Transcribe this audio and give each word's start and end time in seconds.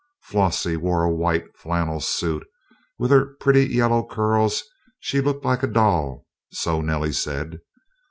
Flossie 0.23 0.77
wore 0.77 1.03
a 1.03 1.13
white 1.13 1.55
flannel 1.55 1.99
suit, 1.99 2.41
and 2.41 2.49
with 2.97 3.11
her 3.11 3.35
pretty 3.39 3.67
yellow 3.67 4.03
curls, 4.03 4.63
she 4.99 5.21
"looked 5.21 5.45
like 5.45 5.61
a 5.61 5.67
doll," 5.67 6.25
so 6.51 6.81
Nellie 6.81 7.13
said. 7.13 7.59